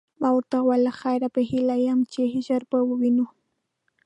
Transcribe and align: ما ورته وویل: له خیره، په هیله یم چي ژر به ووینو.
ما 0.21 0.29
ورته 0.35 0.55
وویل: 0.59 0.81
له 0.87 0.93
خیره، 1.01 1.27
په 1.35 1.41
هیله 1.49 1.75
یم 1.87 1.99
چي 2.11 2.23
ژر 2.45 2.61
به 2.69 2.79
ووینو. 2.89 3.25